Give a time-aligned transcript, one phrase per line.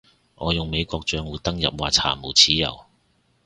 [0.33, 2.85] 我用美國帳戶登入話查無此電郵